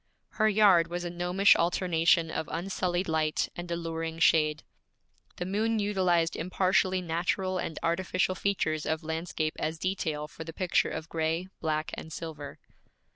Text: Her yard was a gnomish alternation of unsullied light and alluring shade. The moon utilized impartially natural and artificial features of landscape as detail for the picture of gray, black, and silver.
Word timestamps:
Her 0.29 0.49
yard 0.49 0.87
was 0.87 1.03
a 1.03 1.11
gnomish 1.11 1.55
alternation 1.55 2.31
of 2.31 2.49
unsullied 2.51 3.07
light 3.07 3.49
and 3.55 3.69
alluring 3.69 4.17
shade. 4.17 4.63
The 5.35 5.45
moon 5.45 5.77
utilized 5.77 6.35
impartially 6.35 7.03
natural 7.03 7.59
and 7.59 7.77
artificial 7.83 8.33
features 8.33 8.87
of 8.87 9.03
landscape 9.03 9.53
as 9.59 9.77
detail 9.77 10.27
for 10.27 10.43
the 10.43 10.53
picture 10.53 10.89
of 10.89 11.07
gray, 11.07 11.49
black, 11.59 11.91
and 11.93 12.11
silver. 12.11 12.57